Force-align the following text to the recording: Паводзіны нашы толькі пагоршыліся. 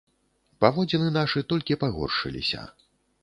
Паводзіны 0.63 1.11
нашы 1.17 1.43
толькі 1.53 1.79
пагоршыліся. 1.83 2.65